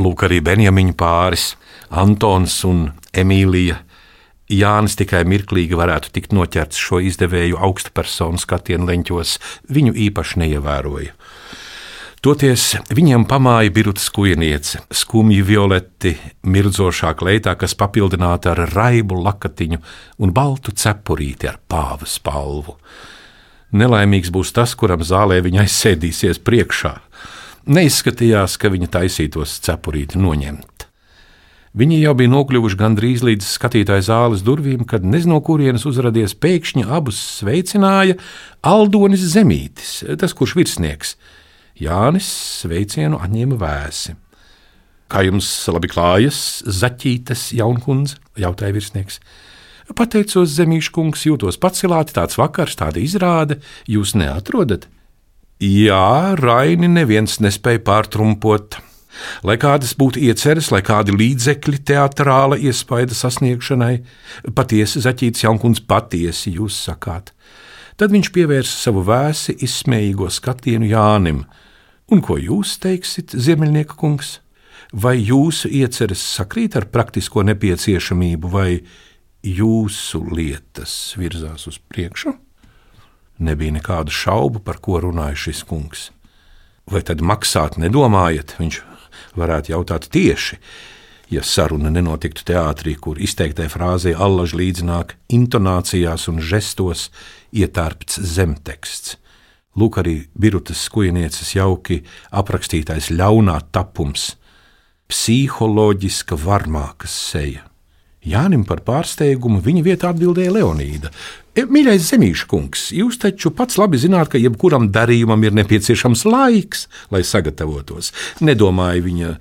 Lūk, 0.00 0.22
arī 0.26 0.38
Benjamiņa 0.44 0.94
pāris, 0.98 1.54
Antons 1.90 2.60
un 2.68 2.90
Emīlija 3.10 3.80
Jānis 4.50 4.96
tikai 4.98 5.22
mirklīgi 5.28 5.78
varētu 5.78 6.10
tikt 6.14 6.34
noķerts 6.34 6.80
šo 6.80 6.98
izdevēju 7.06 7.60
augstu 7.62 7.92
personu 7.94 8.40
skatienu 8.40 8.88
leņķos, 8.88 9.36
viņu 9.70 9.94
īpaši 10.08 10.42
neievēroja. 10.42 11.14
Toties 12.20 12.74
viņiem 12.92 13.22
pamāja 13.24 13.72
birutas 13.72 14.10
kujniece, 14.12 14.82
skumji 14.92 15.40
violeti, 15.40 16.12
mirdzošā 16.44 17.14
kleitā, 17.16 17.54
kas 17.56 17.72
papildināta 17.80 18.52
ar 18.52 18.66
raibu 18.74 19.22
lakatiņu 19.24 19.80
un 20.20 20.34
baltu 20.36 20.74
cepurīti 20.76 21.48
ar 21.48 21.56
pāvas 21.64 22.18
palvu. 22.20 22.76
Nelaimīgs 23.72 24.28
būs 24.34 24.52
tas, 24.52 24.74
kuram 24.76 25.00
zālē 25.06 25.38
viņa 25.46 25.64
aizsēdīsies 25.64 26.42
priekšā. 26.44 26.92
Neizskatījās, 27.70 28.58
ka 28.60 28.68
viņa 28.74 28.90
taisītos 28.98 29.56
cepurīti 29.64 30.20
noņemt. 30.20 30.69
Viņi 31.70 32.00
jau 32.00 32.16
bija 32.18 32.30
nokļuvuši 32.32 32.78
gandrīz 32.80 33.20
līdz 33.22 33.46
skatītāja 33.46 34.02
zāles 34.08 34.40
durvīm, 34.42 34.82
kad 34.90 35.04
nezinu, 35.06 35.36
no 35.36 35.42
kurienes 35.46 35.84
uzrādījās 35.86 36.34
pēkšņi 36.42 36.82
abus 36.90 37.20
sveicināja 37.38 38.16
Aldonis 38.66 39.22
Zemītis, 39.36 40.00
tas 40.18 40.34
kurš 40.34 40.56
virsnieks. 40.58 41.14
Jānis 41.78 42.26
sveicienu 42.64 43.20
atņēma 43.22 43.60
vēsi. 43.60 44.16
Kā 45.10 45.22
jums 45.26 45.46
labi 45.70 45.90
klājas, 45.90 46.60
zaķītes 46.66 47.52
jaunkundze? 47.58 48.18
jautāja 48.38 48.74
virsnieks. 48.74 49.20
Pateicos, 49.96 50.52
Zemīša 50.54 50.92
kungs, 50.94 51.24
jūtos 51.26 51.58
pacelāti, 51.58 52.14
tāds 52.14 52.38
vakars, 52.38 52.76
tāda 52.78 53.02
izrāde, 53.02 53.58
jūs 53.90 54.14
neatrodat? 54.18 54.86
Jā, 55.60 56.36
Raini 56.38 56.88
neviens 56.88 57.40
nespēja 57.42 57.82
pārtrumpot. 57.84 58.78
Lai 59.46 59.56
kādas 59.60 59.94
būtu 59.98 60.20
ieceres, 60.22 60.70
lai 60.74 60.82
kādi 60.86 61.14
līdzekļi 61.16 61.82
teātrāla 61.90 62.58
iespaida 62.60 63.16
sasniegšanai, 63.16 63.94
patiesi 64.56 65.02
zaķīts 65.04 65.44
jaunkundze, 65.44 65.84
patiesi 65.88 66.54
jūs 66.56 66.78
sakāt. 66.88 67.32
Tad 68.00 68.14
viņš 68.14 68.30
pievērsa 68.32 68.86
savu 68.86 69.02
vēsi 69.04 69.58
izsmējīgo 69.60 70.30
skatienu 70.32 70.88
Jānim. 70.88 71.44
Un 72.10 72.22
ko 72.24 72.38
jūs 72.40 72.78
teiksit, 72.80 73.34
Ziemeļnieka 73.36 73.98
kungs? 74.00 74.38
Vai 74.90 75.18
jūsu 75.20 75.68
ieceres 75.70 76.22
sakrīt 76.24 76.74
ar 76.80 76.88
praktisko 76.90 77.44
nepieciešamību, 77.46 78.48
vai 78.50 78.80
jūsu 79.46 80.24
lietas 80.32 81.14
virzās 81.20 81.68
uz 81.70 81.78
priekšu? 81.92 82.32
Nebija 83.40 83.76
nekādu 83.76 84.12
šaubu, 84.12 84.64
par 84.64 84.80
ko 84.82 84.98
runāja 85.04 85.38
šis 85.46 85.62
kungs. 85.68 86.08
Vai 86.90 87.04
tad 87.06 87.22
maksāt 87.22 87.78
nedomājat? 87.80 88.56
Viņš 88.58 88.80
varētu 89.38 89.74
jautāt 89.74 90.08
tieši, 90.12 90.58
ja 91.30 91.42
saruna 91.46 91.92
nenotiktu 91.94 92.44
teātrī, 92.50 92.96
kur 92.98 93.20
izteiktai 93.22 93.68
frāzē 93.70 94.16
allaž 94.18 94.56
līdzināk 94.58 95.14
intonācijās 95.30 96.26
un 96.32 96.42
žestos 96.42 97.08
ietārpts 97.54 98.18
zemteksts. 98.34 99.16
Lūk, 99.78 100.00
arī 100.02 100.16
Birutas 100.34 100.82
skujenieces 100.88 101.54
jauki 101.54 102.00
aprakstītais 102.34 103.12
ļaunā 103.14 103.60
tapums, 103.70 104.34
psiholoģiska 105.10 106.38
varmākas 106.38 107.14
seja. 107.30 107.66
Jānim 108.20 108.66
par 108.68 108.82
pārsteigumu 108.84 109.62
viņa 109.64 109.82
vietā 109.86 110.10
atbildēja 110.12 110.52
Leonīda. 110.58 111.08
E, 111.50 111.64
mīļais 111.66 112.04
zemīša 112.12 112.46
kungs, 112.50 112.88
jūs 112.94 113.18
taču 113.22 113.50
pats 113.56 113.78
labi 113.80 113.98
zināt, 113.98 114.30
ka 114.30 114.38
jebkuram 114.38 114.88
darījumam 114.94 115.42
ir 115.46 115.54
nepieciešams 115.58 116.22
laiks, 116.28 116.86
lai 117.10 117.22
sagatavotos. 117.26 118.12
Nedomāju 118.46 119.06
viņa 119.08 119.32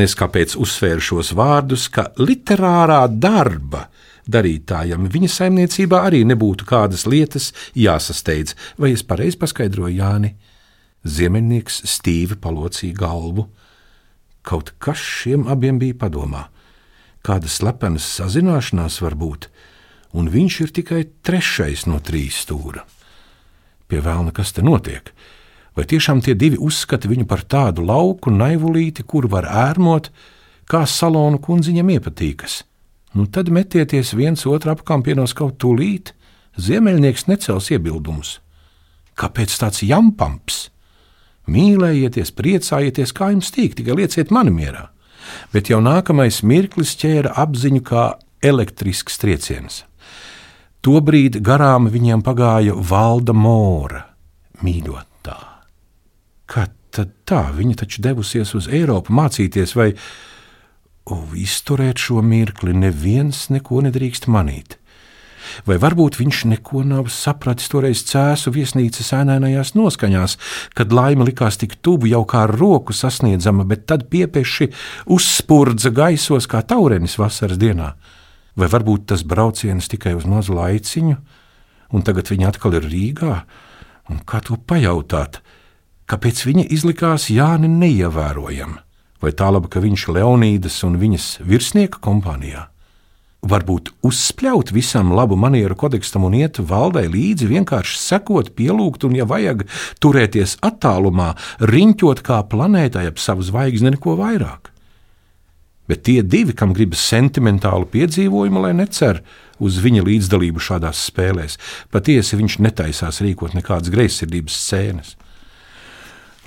neskapēc 0.00 0.54
uzsvēra 0.60 1.02
šos 1.02 1.32
vārdus, 1.38 1.88
ka 1.90 2.10
literārā 2.20 3.00
darba 3.10 3.88
darītājam 4.28 5.08
viņa 5.10 5.30
saimniecībā 5.34 6.04
arī 6.06 6.22
nebūtu 6.28 6.68
kādas 6.68 7.08
lietas 7.10 7.50
jāsasteidz. 7.74 8.54
Vai 8.78 8.92
es 8.94 9.02
pareizi 9.02 9.40
paskaidroju 9.40 9.98
Jāni? 9.98 10.34
Ziemeļnieks 11.08 11.82
stīvi 11.88 12.38
palocīja 12.42 12.98
galvu. 12.98 13.48
Kaut 14.46 14.76
kas 14.78 15.02
šiem 15.02 15.48
abiem 15.50 15.80
bija 15.80 15.96
padomā 16.06 16.46
kāda 17.28 17.50
slepenas 17.50 18.06
sazināšanās 18.18 19.00
var 19.04 19.16
būt, 19.18 19.48
un 20.16 20.30
viņš 20.32 20.60
ir 20.64 20.72
tikai 20.78 21.02
trešais 21.24 21.86
no 21.88 22.00
trīs 22.04 22.42
stūra. 22.44 22.84
Pie 23.88 24.00
vēlna, 24.04 24.32
kas 24.36 24.52
te 24.52 24.64
notiek? 24.64 25.12
Vai 25.76 25.86
tiešām 25.88 26.20
tie 26.24 26.34
divi 26.34 26.58
uzskata 26.60 27.08
viņu 27.08 27.26
par 27.28 27.44
tādu 27.44 27.84
lauku 27.86 28.32
naivulīti, 28.34 29.04
kur 29.06 29.28
var 29.30 29.46
ērmot, 29.46 30.10
kā 30.68 30.82
salonu 30.86 31.38
kundziņam 31.40 31.94
iepatīkas? 31.96 32.62
Nu 33.16 33.24
tad 33.30 33.48
metieties 33.48 34.12
viens 34.16 34.44
otru 34.46 34.74
apkampienos 34.74 35.32
kaut 35.36 35.56
tūlīt, 35.62 36.12
ziemeļnieks 36.60 37.28
necels 37.30 37.70
iebildumus. 37.72 38.38
Kāpēc 39.18 39.54
tāds 39.60 39.80
jampamps? 39.86 40.68
Mīlējieties, 41.48 42.34
priecājieties, 42.36 43.14
kā 43.16 43.32
jums 43.32 43.48
tīk, 43.54 43.78
tikai 43.78 43.96
lieciet 44.02 44.34
mani 44.34 44.52
mierā 44.52 44.88
bet 45.52 45.70
jau 45.70 45.80
nākamais 45.84 46.42
mirklis 46.46 46.94
ķēra 47.00 47.34
apziņu 47.42 47.82
kā 47.86 48.08
elektrisks 48.44 49.18
trieciens. 49.20 49.82
Tobrīd 50.84 51.40
garām 51.44 51.88
viņiem 51.90 52.22
pagāja 52.26 52.74
valda 52.74 53.34
mūra, 53.34 54.04
mīļotā. 54.62 55.38
Kad 56.48 56.74
tad 56.94 57.14
tā, 57.28 57.42
viņa 57.54 57.82
taču 57.84 58.02
devusies 58.02 58.54
uz 58.56 58.68
Eiropu 58.72 59.14
mācīties 59.14 59.74
vai 59.78 59.90
o, 59.94 61.22
izturēt 61.36 62.00
šo 62.00 62.22
mirkli, 62.24 62.74
neviens 62.74 63.48
neko 63.52 63.82
nedrīkst 63.88 64.30
manīt 64.30 64.78
vai 65.66 65.78
varbūt 65.80 66.18
viņš 66.20 66.42
neko 66.52 66.82
nav 66.86 67.08
sapratis 67.12 67.70
toreiz 67.72 68.02
cēsu 68.08 68.52
viesnīcas 68.54 69.12
ēnainajās 69.16 69.74
noskaņās, 69.78 70.36
kad 70.76 70.94
laime 70.94 71.26
likās 71.28 71.60
tik 71.60 71.78
tuvu 71.84 72.10
jau 72.12 72.24
kā 72.28 72.44
roku 72.50 72.96
sasniedzama, 72.96 73.66
bet 73.68 73.86
tad 73.88 74.08
piepeši 74.12 74.70
uzspurdza 75.14 75.92
gaisos 75.94 76.48
kā 76.50 76.62
taurenis 76.66 77.18
vasaras 77.20 77.60
dienā. 77.60 77.94
Vai 78.58 78.66
varbūt 78.70 79.06
tas 79.12 79.22
brauciens 79.22 79.86
tikai 79.90 80.16
uz 80.18 80.26
mazu 80.26 80.56
laiciņu, 80.56 81.16
un 81.94 82.04
tagad 82.06 82.30
viņa 82.32 82.50
atkal 82.50 82.74
ir 82.78 82.88
Rīgā? 82.90 83.36
Un 84.10 84.22
kā 84.26 84.40
to 84.42 84.58
pajautāt? 84.58 85.42
Kāpēc 86.08 86.42
viņa 86.48 86.64
izlikās 86.72 87.28
Jāni 87.30 87.68
neievērojama? 87.70 88.82
Vai 89.22 89.30
tā 89.34 89.50
laba, 89.50 89.68
ka 89.70 89.82
viņš 89.82 90.08
ir 90.08 90.18
Leonīdas 90.18 90.82
un 90.86 90.98
viņas 90.98 91.38
virsnieka 91.46 92.00
kompānijā? 92.02 92.68
varbūt 93.46 93.92
uzspļaut 94.06 94.72
visam 94.74 95.12
labu 95.14 95.36
manieru 95.38 95.76
kodeksam 95.78 96.26
un 96.26 96.34
iet 96.38 96.58
valdai 96.58 97.06
līdzi, 97.10 97.48
vienkārši 97.52 97.98
sekot, 98.00 98.50
pielūgt 98.58 99.06
un, 99.06 99.14
ja 99.18 99.26
vajag, 99.28 99.64
turēties 100.02 100.58
attālumā, 100.64 101.34
riņķot 101.62 102.24
kā 102.26 102.42
planētai 102.50 103.06
ap 103.10 103.22
savu 103.22 103.46
zvaigzni, 103.46 103.94
neko 103.94 104.16
vairāk. 104.18 104.72
Bet 105.88 106.04
tie 106.04 106.20
divi, 106.22 106.52
kam 106.52 106.74
gribas 106.76 107.00
sentimentālu 107.08 107.88
piedzīvojumu, 107.88 108.60
lai 108.66 108.74
necer 108.76 109.22
uz 109.58 109.78
viņa 109.82 110.04
līdzdalību 110.04 110.60
šādās 110.62 111.06
spēlēs, 111.08 111.56
patiesi 111.90 112.38
viņš 112.38 112.58
netaisās 112.66 113.22
rīkot 113.24 113.56
nekādas 113.56 113.92
greizsirdības 113.94 114.58
scēnas. 114.66 115.14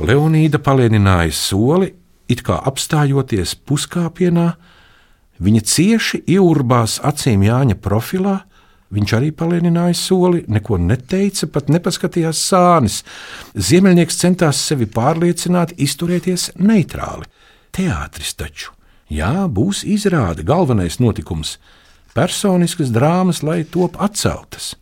Leonīda 0.02 0.62
palēnināja 0.62 1.34
soli, 1.36 1.92
it 2.30 2.46
kā 2.46 2.62
apstājoties 2.70 3.58
puskāpienā, 3.66 4.52
Viņa 5.42 5.62
cieši 5.66 6.20
ieurbās 6.36 7.00
acīm 7.02 7.42
Jāņa 7.48 7.80
profilā, 7.82 8.44
Viņš 8.92 9.12
arī 9.16 9.30
palēnināja 9.32 9.96
soli, 9.96 10.42
neko 10.52 10.76
neteica, 10.84 11.48
pat 11.48 11.70
nepaskatījās 11.72 12.42
sānis. 12.44 12.98
Ziemeļnieks 13.56 14.20
centās 14.20 14.60
sevi 14.68 14.84
pārliecināt, 14.92 15.72
izturēties 15.80 16.50
neitrāli. 16.60 17.24
Teātris 17.72 18.36
taču, 18.36 18.74
jā, 19.12 19.48
būs 19.52 19.84
izrāde, 19.84 20.46
galvenais 20.48 21.00
notikums- 21.04 21.58
personiskas 22.18 22.90
drāmas, 22.90 23.44
lai 23.44 23.64
top 23.64 23.98
atceltas. 24.00 24.76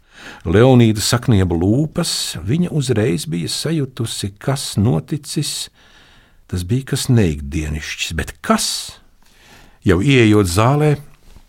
Leonīda 0.45 1.01
saknieba 1.01 1.55
lūpas, 1.55 2.37
viņa 2.45 2.71
uzreiz 2.71 3.25
bija 3.25 3.47
sajutusi, 3.47 4.33
kas 4.39 4.75
noticis. 4.77 5.69
Tas 6.47 6.63
bija 6.63 6.85
kas 6.93 7.07
neikdienišķs, 7.07 8.13
bet 8.15 8.33
kas? 8.41 8.99
Jau 9.85 9.99
ieejot 10.01 10.49
zālē, 10.49 10.97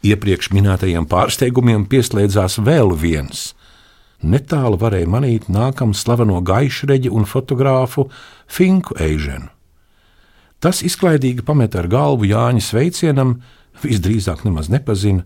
iepriekš 0.02 0.50
minētajiem 0.54 1.06
pārsteigumiem 1.08 1.86
pieslēdzās 1.88 2.58
vēl 2.62 2.94
viens. 2.96 3.54
Netālu 4.22 4.76
varēja 4.76 5.08
manīt 5.08 5.48
nākamu 5.48 5.96
slaveno 5.96 6.42
gaišreģi 6.44 7.10
un 7.10 7.24
fotogrāfu 7.24 8.10
Finku 8.46 8.94
Eiženu. 9.00 9.48
Tas 10.60 10.82
izklaidīgi 10.84 11.44
pamet 11.46 11.76
ar 11.80 11.88
galvu 11.88 12.28
Jāņa 12.28 12.62
sveicienam, 12.64 13.38
visdrīzāk 13.80 14.44
nemaz 14.44 14.68
nepazina. 14.72 15.24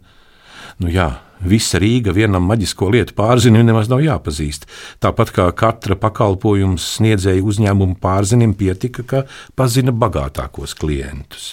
Nu 0.78 0.90
jā, 0.90 1.08
visa 1.42 1.78
Rīga 1.82 2.14
vienam 2.14 2.46
maģisko 2.48 2.88
lietu 2.94 3.14
pārzinim 3.18 3.66
nemaz 3.66 3.90
nav 3.90 4.02
jāpazīst. 4.02 4.66
Tāpat 5.02 5.34
kā 5.34 5.48
katra 5.58 5.98
pakalpojums 5.98 6.86
sniedzēja 6.98 7.42
uzņēmumu 7.42 7.98
pārzinim, 8.02 8.54
pietika, 8.58 9.02
ka 9.02 9.22
pazina 9.58 9.94
bagātākos 9.94 10.74
klientus. 10.78 11.52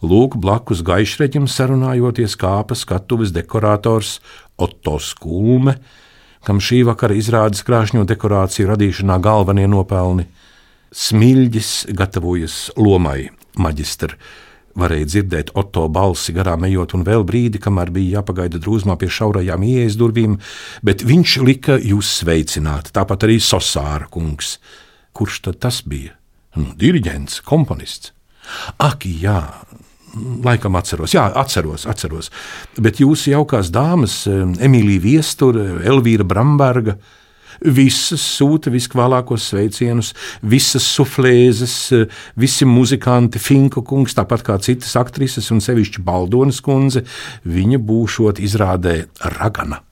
Lūk, 0.00 0.38
blakus 0.40 0.80
gaišreģim 0.80 1.44
sarunājoties 1.44 2.36
kāpa 2.40 2.76
skatuves 2.76 3.34
dekorators 3.36 4.18
Otto 4.56 4.96
Skulme, 4.96 5.76
kam 6.44 6.60
šī 6.60 6.80
vakara 6.88 7.16
izrādes 7.20 7.60
krāšņo 7.66 8.06
dekorāciju 8.08 8.70
radīšanā 8.72 9.18
galvenie 9.20 9.68
nopelni. 9.68 10.24
Smilģis 10.90 11.90
gatavojas 11.94 12.70
lomai, 12.74 13.30
maģistra. 13.62 14.16
Varēja 14.80 15.06
dzirdēt 15.06 15.50
Otto 15.58 15.84
balsi 15.90 16.32
garām 16.34 16.64
ejot, 16.66 16.94
un 16.98 17.04
vēl 17.06 17.22
brīdi, 17.26 17.60
kamēr 17.62 17.90
bija 17.94 18.20
jāpagaida 18.20 18.58
drūzmā 18.62 18.96
pie 18.98 19.10
šaurajām 19.10 19.66
ieejas 19.66 19.98
durvīm, 19.98 20.38
bet 20.86 21.02
viņš 21.06 21.36
lika 21.46 21.76
jūs 21.78 22.10
sveicināt, 22.22 22.90
tāpat 22.94 23.26
arī 23.26 23.38
Sosāra 23.42 24.06
kungs. 24.10 24.56
Kurš 25.14 25.40
tad 25.46 25.60
tas 25.62 25.82
bija? 25.86 26.14
Nu, 26.58 26.72
diriģents, 26.78 27.38
komponists. 27.46 28.10
Ak, 28.82 29.06
jā, 29.06 29.42
laikam 30.42 30.78
atceros, 30.78 31.14
jā, 31.14 31.28
atceros, 31.38 31.86
atceros. 31.90 32.30
Bet 32.78 33.02
jūsu 33.02 33.34
jaukās 33.34 33.70
dāmas, 33.74 34.24
Emīlija 34.26 35.04
Viestura, 35.04 35.66
Elvīra 35.86 36.26
Bramberga, 36.26 36.96
visas 37.60 38.22
sūta 38.38 38.72
viskvēlākos 38.72 39.50
sveicienus, 39.50 40.14
visas 40.42 40.86
suflēzes, 40.96 41.76
visi 42.40 42.68
muzikanti, 42.68 43.40
Finka 43.42 43.82
kungs, 43.86 44.16
tāpat 44.16 44.44
kā 44.46 44.56
citas 44.64 44.96
aktrises 45.00 45.50
un 45.52 45.60
sevišķi 45.64 46.02
Baldonas 46.04 46.60
kundze, 46.64 47.04
viņa 47.44 47.80
būšot 47.84 48.40
izrādē 48.42 49.04
ragana. 49.36 49.82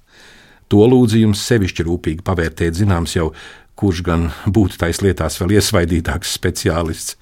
To 0.68 0.84
lūdzu 0.84 1.22
jums 1.22 1.42
sevišķi 1.48 1.84
rūpīgi 1.86 2.24
pavērtēt, 2.24 2.76
zināms 2.76 3.16
jau, 3.16 3.30
kurš 3.78 4.02
gan 4.04 4.28
būtu 4.44 4.80
tais 4.80 5.00
lietās 5.04 5.38
vēl 5.40 5.56
iesvaidītāks 5.58 6.34
speciālists. 6.36 7.16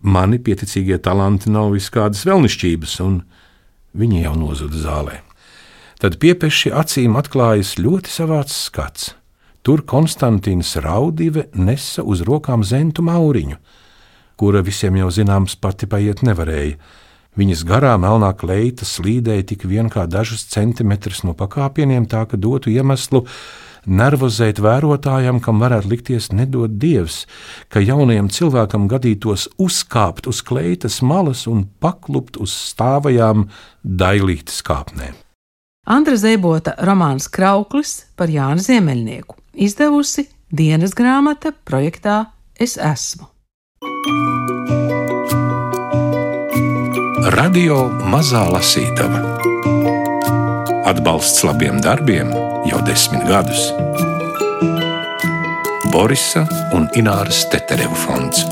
Mani 0.00 0.40
pieticīgie 0.40 0.96
talanti 1.00 1.52
nav 1.52 1.74
viskādas 1.74 2.24
vēlnišķības, 2.28 2.94
un 3.04 3.20
viņi 3.96 4.24
jau 4.24 4.36
nozuda 4.40 4.80
zālē. 4.80 5.20
Tad 6.00 6.16
piepeši 6.20 6.72
acīm 6.72 7.18
atklājas 7.20 7.74
ļoti 7.76 8.12
savāds 8.12 8.56
skats. 8.68 9.10
Tur 9.60 9.82
Konstantīns 9.84 10.72
Raudive 10.80 11.50
nesa 11.52 12.00
uz 12.00 12.22
rokām 12.24 12.62
zentu 12.64 13.04
mauriņu, 13.04 13.58
kura 14.40 14.62
visiem 14.64 14.96
jau 14.96 15.10
zināms 15.12 15.58
pati 15.60 15.88
paiet 15.90 16.22
nevarēja. 16.24 16.78
Viņas 17.36 17.64
garā 17.68 17.92
melnā 18.00 18.32
kleita 18.40 18.86
slīdēja 18.88 19.44
tik 19.52 19.66
vien 19.68 19.90
kā 19.92 20.06
dažus 20.08 20.46
centimetrus 20.50 21.20
no 21.28 21.34
pakāpieniem, 21.36 22.08
tā 22.08 22.24
ka 22.26 22.40
dotu 22.40 22.72
iemeslu 22.72 23.26
nervozēt 23.84 24.58
vērotājam, 24.64 25.42
kam 25.44 25.60
varētu 25.60 25.92
likties 25.92 26.30
nedod 26.32 26.78
dievs, 26.80 27.26
ka 27.68 27.84
jaunajam 27.84 28.30
cilvēkam 28.32 28.88
gadītos 28.88 29.46
uzkāpt 29.60 30.28
uz 30.30 30.40
kleitas 30.40 31.02
malas 31.04 31.44
un 31.46 31.66
paklupt 31.84 32.40
uz 32.40 32.56
stāvajām 32.72 33.50
dailītas 33.84 34.64
kāpnēm. 34.64 35.20
Andra 35.90 36.16
Zēbota 36.16 36.78
romāns 36.80 37.28
Krauklis 37.28 37.94
par 38.16 38.32
Jānu 38.32 38.64
Ziemeļnieku 38.64 39.36
izdevusi 39.60 40.26
dienas 40.50 40.96
grāmata 40.96 41.52
projektā 41.52 42.32
Es 42.60 42.76
esmu. 42.76 43.28
Radio 47.32 47.86
Mazā 48.12 48.42
Lasītava 48.50 49.22
Atbalsts 50.90 51.44
labiem 51.46 51.78
darbiem 51.84 52.32
jau 52.68 52.80
desmit 52.84 53.22
gadus. 53.28 53.70
Borisa 55.92 56.42
un 56.76 56.88
Ināras 56.98 57.44
Tetereva 57.52 57.96
fonds. 58.04 58.42